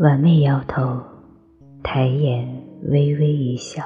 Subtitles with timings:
[0.00, 0.98] 婉妹摇头，
[1.82, 2.48] 抬眼
[2.84, 3.84] 微微一笑。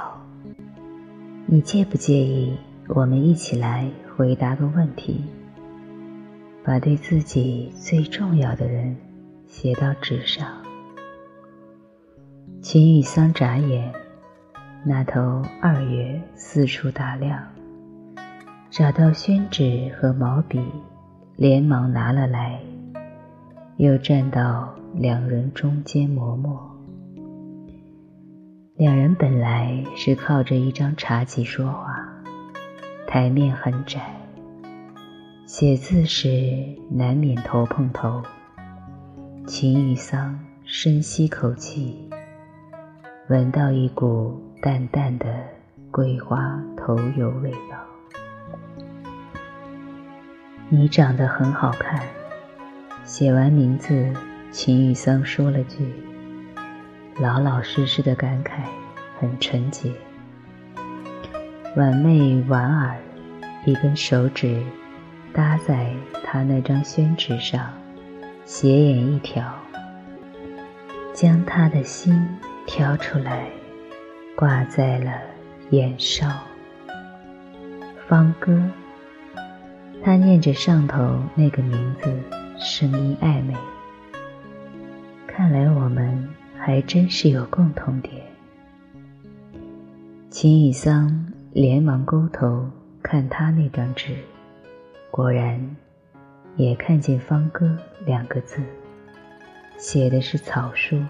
[1.45, 2.56] 你介不介意
[2.87, 5.24] 我们一起来回答个问题？
[6.63, 8.97] 把对自己最重要的人
[9.49, 10.47] 写到纸上。
[12.62, 13.92] 秦雨桑眨眼，
[14.85, 17.42] 那头二月四处打量，
[18.70, 20.62] 找到宣纸和毛笔，
[21.35, 22.61] 连忙拿了来，
[23.79, 26.71] 又站到两人中间磨墨。
[28.77, 32.09] 两人本来是靠着一张茶几说话，
[33.07, 34.01] 台面很窄，
[35.47, 38.23] 写字时难免头碰头。
[39.47, 42.09] 秦雨桑深吸口气。
[43.29, 45.27] 闻到一股淡淡的
[45.91, 47.79] 桂花头油味道。
[50.69, 52.01] 你长得很好看。
[53.03, 54.12] 写完名字，
[54.55, 55.84] 秦雨桑说了句，
[57.19, 58.60] 老老实实的感慨，
[59.19, 59.91] 很纯洁。
[61.74, 62.97] 婉妹莞尔，
[63.64, 64.62] 一根手指
[65.32, 67.69] 搭在他那张宣纸上，
[68.44, 69.44] 斜眼一挑，
[71.12, 72.16] 将他的心。
[72.64, 73.48] 挑出来，
[74.36, 75.10] 挂在了
[75.70, 76.27] 眼梢。
[78.06, 78.62] 方歌，
[80.05, 82.10] 他念着上头那个名字，
[82.56, 83.52] 声音暧昧。
[85.37, 88.23] 看来我们还真是有共同点。
[90.31, 92.71] 秦雨桑连忙勾头
[93.03, 94.15] 看他那张纸，
[95.11, 95.59] 果然
[96.55, 98.62] 也看见“方歌”两个字，
[99.77, 101.03] 写的是草书。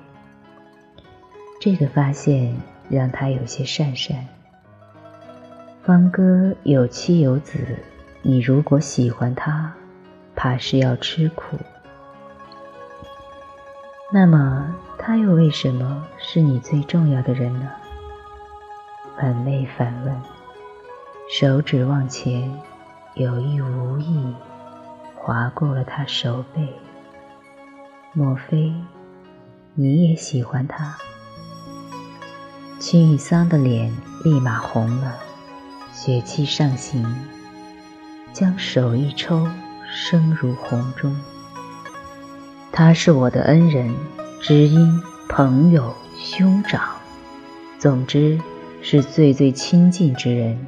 [1.60, 2.56] 这个发现
[2.88, 4.14] 让他有些讪讪。
[5.82, 7.58] 方哥有妻有子，
[8.22, 9.74] 你如果喜欢他，
[10.34, 11.58] 怕是要吃苦。
[14.16, 17.68] 那么他又为什么是你最重要的人呢？
[19.18, 20.22] 婉妹反问，
[21.28, 22.48] 手指往前，
[23.14, 24.32] 有意无意
[25.16, 26.72] 划过了他手背。
[28.12, 28.72] 莫非
[29.74, 30.96] 你也喜欢他？
[32.78, 35.16] 秦雨桑的脸立马红了，
[35.92, 37.04] 血气上行，
[38.32, 39.48] 将手一抽，
[39.92, 41.12] 声如洪钟。
[42.76, 43.94] 他是我的恩人、
[44.40, 46.82] 知音、朋友、兄长，
[47.78, 48.36] 总之
[48.82, 50.58] 是最最亲近之人。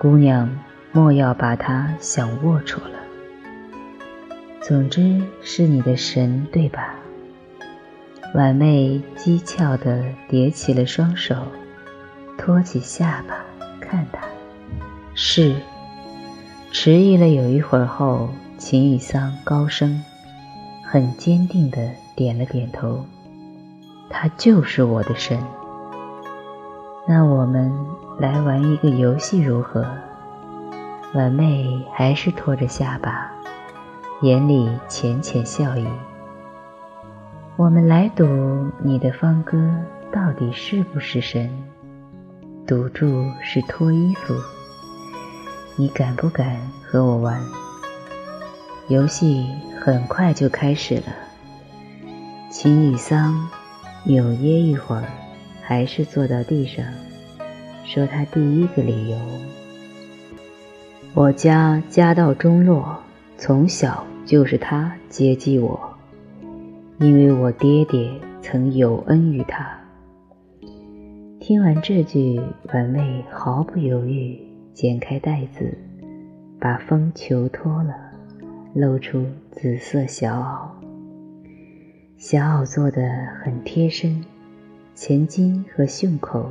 [0.00, 0.50] 姑娘
[0.90, 2.98] 莫要把他想龌龊了。
[4.60, 6.96] 总之是你的神，对吧？
[8.34, 11.36] 婉妹讥诮地叠起了双手，
[12.36, 13.36] 托起下巴
[13.80, 14.18] 看他。
[15.14, 15.54] 是。
[16.72, 20.02] 迟疑了有一会儿后，秦雨桑高声、
[20.94, 23.04] 很坚定地点了点头。
[24.08, 25.36] 他就是我的神。
[27.08, 27.68] 那我们
[28.20, 29.84] 来玩一个游戏如何？
[31.12, 33.28] 婉妹还是托着下巴，
[34.22, 35.84] 眼里浅浅笑意。
[37.56, 38.24] 我们来赌
[38.78, 39.58] 你的方哥
[40.12, 41.50] 到底是不是神？
[42.68, 44.32] 赌注是脱衣服，
[45.74, 47.42] 你敢不敢和我玩？
[48.86, 49.44] 游戏
[49.84, 51.14] 很快就开始了。
[52.48, 53.46] 秦雨桑
[54.04, 55.04] 扭捏一会儿，
[55.60, 56.82] 还是坐到地上，
[57.84, 59.18] 说他第一个理由：
[61.12, 62.98] 我家家道中落，
[63.36, 65.78] 从小就是他接济我。
[66.98, 69.78] 因为我爹爹曾有恩于他。
[71.40, 72.40] 听完这句，
[72.72, 74.40] 婉妹毫不犹豫
[74.72, 75.76] 剪开带子，
[76.58, 77.94] 把风球脱了，
[78.74, 80.68] 露出紫色小袄。
[82.16, 83.08] 小袄做得
[83.40, 84.24] 很贴身，
[84.96, 86.50] 前襟和胸口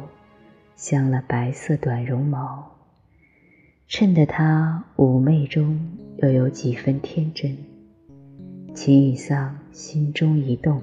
[0.78, 2.78] 镶了白色短绒毛，
[3.90, 7.58] 衬得她妩媚中又有几分天真。
[8.74, 10.82] 秦雨桑心中一动，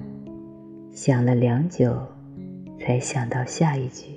[0.91, 2.07] 想了良久，
[2.79, 4.11] 才想到下一句：“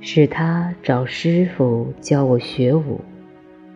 [0.00, 3.00] 是他找师傅教我学武，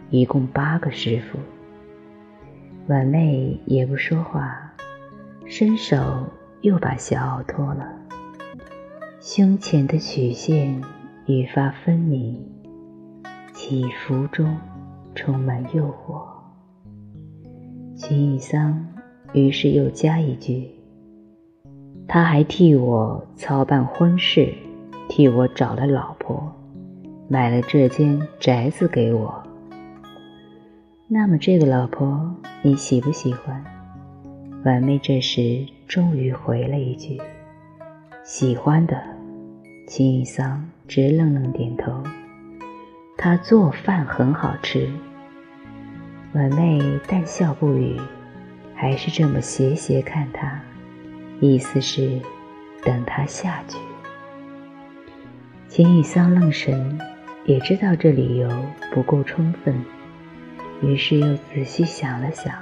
[0.08, 1.38] 一共八个师傅。”
[2.88, 4.72] 婉妹也不说话，
[5.44, 5.96] 伸手
[6.60, 7.84] 又把小袄脱了，
[9.20, 10.80] 胸前的曲线
[11.26, 12.40] 愈发分明，
[13.52, 14.56] 起伏中
[15.16, 16.22] 充满诱惑。
[17.96, 18.86] 秦雨桑
[19.32, 20.70] 于是又加一句
[22.06, 24.54] ：“他还替我操办婚事，
[25.08, 26.52] 替我找了老婆，
[27.28, 29.42] 买了这间宅子给我。
[31.08, 33.64] 那么这个老婆你喜不喜欢？”
[34.64, 37.20] 婉妹这时终于回了一句
[38.24, 39.00] ：“喜欢的。”
[39.86, 42.02] 秦雨桑直愣愣点头。
[43.16, 44.90] 他做饭很好吃。
[46.32, 47.96] 婉妹淡笑不语，
[48.74, 50.60] 还是这么斜斜看他，
[51.40, 52.20] 意思是
[52.82, 53.78] 等他下去。
[55.68, 56.98] 秦雨桑愣神，
[57.44, 58.50] 也知道这理由
[58.92, 59.80] 不够充分，
[60.82, 62.54] 于是又仔细想了想。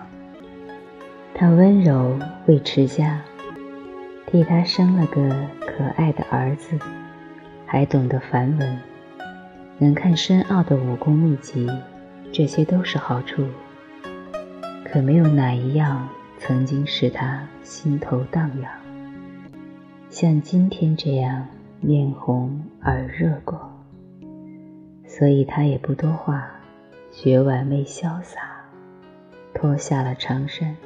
[1.34, 3.20] 他温柔为持家，
[4.26, 5.28] 替他生了个
[5.60, 6.78] 可爱的儿子，
[7.66, 8.78] 还懂得梵文，
[9.78, 11.68] 能看深奥的武功秘籍，
[12.32, 13.44] 这些都是好处。
[14.84, 16.08] 可没有哪一样
[16.38, 18.70] 曾经使他心头荡漾，
[20.08, 21.46] 像今天这样。
[21.80, 23.70] 面红耳热过，
[25.06, 26.50] 所以他也不多话，
[27.16, 28.40] 学婉妹潇洒，
[29.54, 30.76] 脱下了长衫。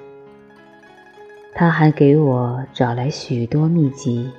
[1.54, 4.30] 他还给我找来许多秘籍，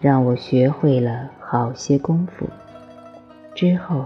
[0.00, 2.48] 让我学会了好些功夫。
[3.54, 4.04] 之后，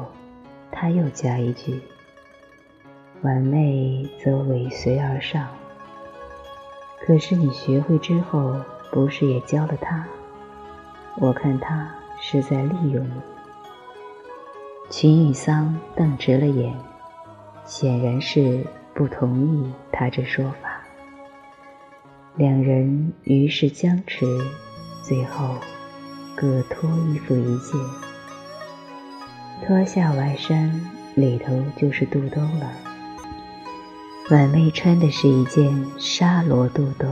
[0.70, 1.80] 他又加一句
[3.24, 5.48] ：“婉妹则尾随而上。”
[7.00, 8.60] 可是你学会之后，
[8.92, 10.06] 不是也教了他？
[11.16, 11.90] 我看他
[12.20, 13.22] 是在利用你。
[14.90, 16.74] 秦雨桑瞪直了眼，
[17.66, 18.64] 显然是
[18.94, 20.80] 不同意他这说法。
[22.36, 24.26] 两人于是僵持，
[25.02, 25.56] 最后
[26.34, 27.80] 各脱衣服一件，
[29.66, 30.80] 脱下外衫，
[31.14, 32.70] 里头就是肚兜了。
[34.30, 37.06] 婉妹穿的是一件纱罗肚兜，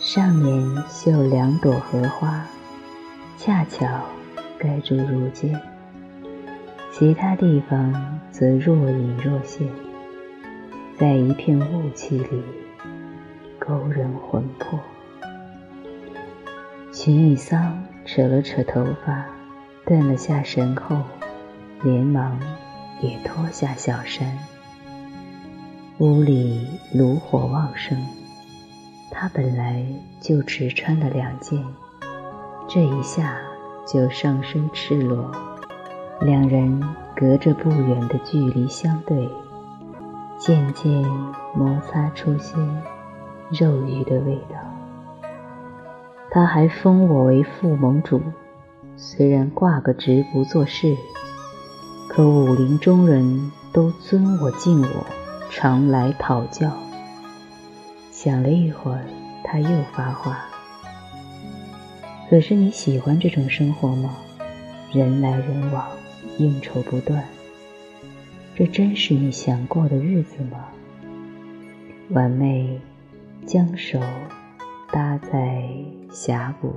[0.00, 2.46] 上面绣两朵荷花。
[3.36, 3.86] 恰巧
[4.58, 5.60] 盖住乳尖，
[6.96, 9.66] 其他地方则若隐若现，
[10.96, 12.40] 在一片雾气里
[13.58, 14.78] 勾人魂魄。
[16.92, 19.26] 秦雨桑扯了扯头发，
[19.84, 21.02] 顿了下神后，
[21.82, 22.38] 连忙
[23.00, 24.38] 也脱下小衫。
[25.98, 27.98] 屋里炉火旺盛，
[29.10, 29.84] 他本来
[30.20, 31.60] 就只穿了两件。
[32.68, 33.36] 这一下
[33.84, 35.34] 就上身赤裸，
[36.20, 36.82] 两人
[37.14, 39.28] 隔着不远的距离相对，
[40.38, 40.90] 渐渐
[41.54, 42.56] 摩擦出些
[43.50, 44.56] 肉欲的味道。
[46.30, 48.20] 他还封我为副盟主，
[48.96, 50.96] 虽然挂个职不做事，
[52.08, 55.06] 可武林中人都尊我敬我，
[55.50, 56.70] 常来讨教。
[58.10, 59.04] 想了一会儿，
[59.44, 60.38] 他又发话。
[62.30, 64.10] 可是你喜欢这种生活吗？
[64.92, 65.84] 人来人往，
[66.38, 67.24] 应酬不断，
[68.54, 70.68] 这真是你想过的日子吗？
[72.10, 72.80] 婉妹
[73.46, 74.00] 将手
[74.92, 75.68] 搭在
[76.10, 76.72] 峡谷，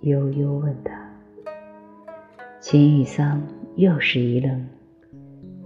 [0.00, 0.92] 悠悠问他。
[2.60, 3.42] 秦雨桑
[3.76, 4.66] 又是一愣，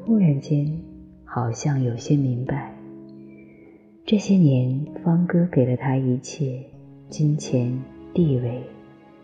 [0.04, 0.80] 忽然间
[1.24, 2.74] 好像有些明白。
[4.04, 6.64] 这些年，方哥给了他一切，
[7.08, 7.78] 金钱、
[8.12, 8.62] 地位。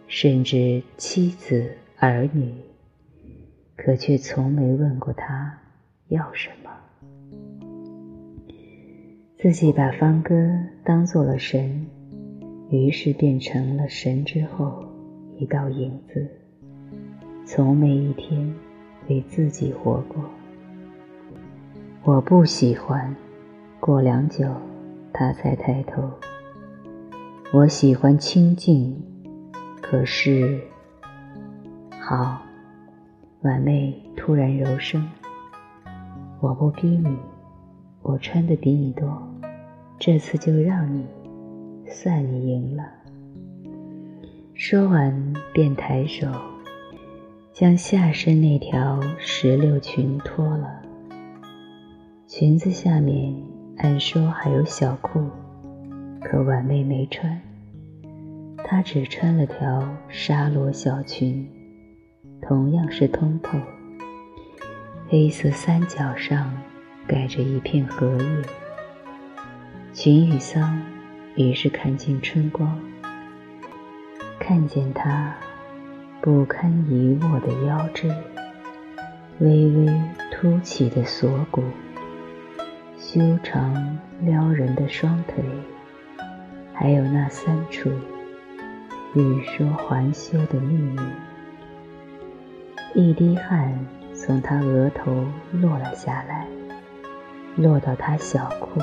[0.06, 2.52] 甚至妻子儿女，
[3.76, 5.58] 可却从没问过他
[6.08, 6.70] 要什么。
[9.36, 10.34] 自己把方哥
[10.84, 11.86] 当做了神，
[12.70, 14.84] 于是变成了神之后
[15.38, 16.26] 一道影子，
[17.44, 18.54] 从没一天
[19.08, 20.24] 为自己活过。
[22.02, 23.14] 我不喜欢。
[23.80, 24.46] 过良久，
[25.12, 26.10] 他才抬头。
[27.52, 28.98] 我喜欢清静。
[29.82, 30.58] 可是，
[32.00, 32.43] 好，
[33.44, 35.06] 婉妹突然柔声
[36.40, 37.14] ：“我不逼你，
[38.00, 39.22] 我穿的比你多，
[39.98, 41.04] 这次就让你，
[41.86, 42.84] 算你赢了。”
[44.56, 46.26] 说完，便抬手
[47.52, 50.80] 将下身那条石榴裙脱了。
[52.26, 53.34] 裙子下面
[53.76, 55.20] 按说还有小裤，
[56.22, 57.38] 可婉妹没穿。
[58.64, 61.46] 她只穿了条纱罗小裙，
[62.46, 63.58] 同样是通透，
[65.08, 66.52] 黑色三角上
[67.06, 68.26] 盖着一片荷叶。
[69.94, 70.82] 秦雨桑
[71.36, 72.78] 于是看见春光，
[74.38, 75.34] 看见她
[76.20, 78.14] 不堪一握的腰肢，
[79.38, 79.90] 微微
[80.30, 81.62] 凸起的锁骨，
[82.98, 85.42] 修长撩人的双腿，
[86.74, 87.90] 还有那三处。
[89.14, 91.00] 欲说还休的秘密，
[92.96, 93.76] 一滴汗
[94.14, 96.46] 从他额头落了下来，
[97.56, 98.80] 落到他小裤，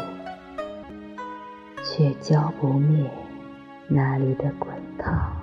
[1.82, 3.10] 却浇不灭
[3.88, 5.41] 那里的滚烫。